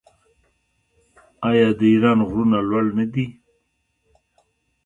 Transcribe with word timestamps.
آیا 1.49 1.67
د 1.79 1.81
ایران 1.93 2.19
غرونه 2.27 2.57
لوړ 2.69 2.85
نه 2.97 3.05
دي؟ 3.13 3.25